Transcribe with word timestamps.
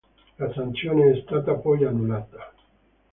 La 0.39 0.51
sanzione 0.51 1.11
è 1.11 1.21
stata 1.21 1.53
poi 1.53 1.85
annullata. 1.85 2.51